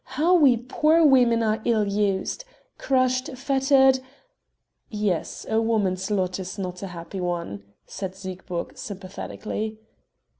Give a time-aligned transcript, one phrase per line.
[0.17, 2.43] How we poor women are ill used!
[2.79, 3.99] crushed, fettered..."
[4.89, 9.79] "Yes, a woman's lot is not a happy one;" said Siegburg sympathetically.